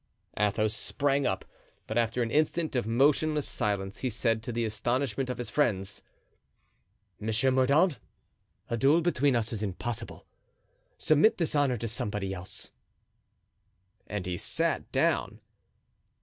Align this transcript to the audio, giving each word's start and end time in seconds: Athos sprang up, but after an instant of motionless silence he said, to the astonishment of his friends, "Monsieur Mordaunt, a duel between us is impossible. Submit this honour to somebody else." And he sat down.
Athos 0.35 0.73
sprang 0.75 1.27
up, 1.27 1.45
but 1.85 1.95
after 1.95 2.23
an 2.23 2.31
instant 2.31 2.75
of 2.75 2.87
motionless 2.87 3.47
silence 3.47 3.99
he 3.99 4.09
said, 4.09 4.41
to 4.41 4.51
the 4.51 4.65
astonishment 4.65 5.29
of 5.29 5.37
his 5.37 5.51
friends, 5.51 6.01
"Monsieur 7.19 7.51
Mordaunt, 7.51 7.99
a 8.67 8.77
duel 8.77 9.01
between 9.01 9.35
us 9.35 9.53
is 9.53 9.61
impossible. 9.61 10.25
Submit 10.97 11.37
this 11.37 11.55
honour 11.55 11.77
to 11.77 11.87
somebody 11.87 12.33
else." 12.33 12.71
And 14.07 14.25
he 14.25 14.37
sat 14.37 14.91
down. 14.91 15.39